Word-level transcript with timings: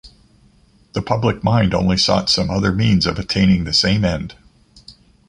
The 0.93 1.03
public 1.03 1.43
mind 1.43 1.75
only 1.75 1.95
sought 1.95 2.27
some 2.27 2.49
other 2.49 2.71
means 2.71 3.05
of 3.05 3.19
attaining 3.19 3.65
the 3.65 3.73
same 3.73 4.03
end. 4.03 4.33